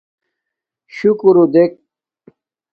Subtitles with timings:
[0.95, 1.71] شِݣݸر دݵک.